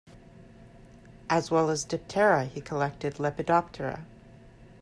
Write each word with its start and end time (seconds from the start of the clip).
As 1.29 1.51
well 1.51 1.69
as 1.69 1.85
Diptera 1.85 2.45
he 2.47 2.59
collected 2.59 3.19
Lepidoptera. 3.19 4.03